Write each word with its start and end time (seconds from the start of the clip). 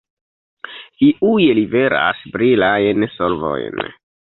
Iuj 1.09 1.47
liveras 1.59 2.27
brilajn 2.39 3.11
solvojn. 3.21 3.91